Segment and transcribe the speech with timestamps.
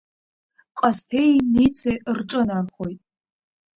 [0.79, 3.01] Ҟасҭеии Ницеи рҿынархоит.